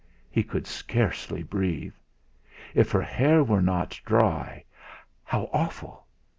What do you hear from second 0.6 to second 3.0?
scarcely breathe. If